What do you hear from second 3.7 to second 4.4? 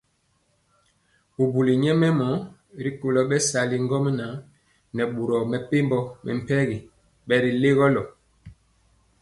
ŋgomnaŋ